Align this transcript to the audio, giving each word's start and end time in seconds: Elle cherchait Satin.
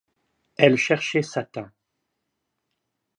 Elle 0.57 0.77
cherchait 0.77 1.21
Satin. 1.21 1.71